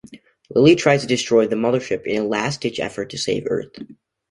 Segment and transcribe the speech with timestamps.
[0.49, 3.69] Lili tries to destroy the mothership in a last-ditch effort to save Earth.